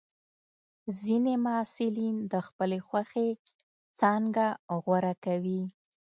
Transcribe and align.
ځینې 1.01 1.33
محصلین 1.45 2.15
د 2.31 2.33
خپلې 2.47 2.79
خوښې 2.87 3.27
څانګه 3.99 4.45
غوره 4.83 5.13
کوي. 5.25 5.61